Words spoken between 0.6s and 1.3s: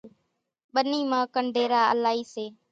ٻنِي مان